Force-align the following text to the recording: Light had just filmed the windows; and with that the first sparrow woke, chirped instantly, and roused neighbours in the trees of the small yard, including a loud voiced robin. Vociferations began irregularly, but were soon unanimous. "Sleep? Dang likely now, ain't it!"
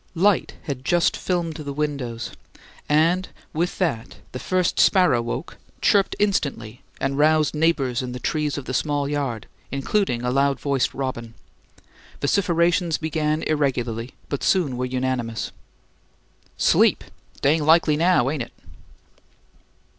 Light 0.15 0.55
had 0.63 0.83
just 0.83 1.15
filmed 1.15 1.57
the 1.57 1.73
windows; 1.73 2.31
and 2.89 3.29
with 3.53 3.77
that 3.77 4.15
the 4.31 4.39
first 4.39 4.79
sparrow 4.79 5.21
woke, 5.21 5.59
chirped 5.79 6.15
instantly, 6.17 6.81
and 6.99 7.19
roused 7.19 7.53
neighbours 7.53 8.01
in 8.01 8.11
the 8.11 8.19
trees 8.19 8.57
of 8.57 8.65
the 8.65 8.73
small 8.73 9.07
yard, 9.07 9.45
including 9.69 10.23
a 10.23 10.31
loud 10.31 10.59
voiced 10.59 10.95
robin. 10.95 11.35
Vociferations 12.19 12.97
began 12.97 13.43
irregularly, 13.43 14.15
but 14.27 14.39
were 14.39 14.45
soon 14.45 14.85
unanimous. 14.91 15.51
"Sleep? 16.57 17.03
Dang 17.41 17.63
likely 17.63 17.95
now, 17.95 18.27
ain't 18.31 18.41
it!" 18.41 18.53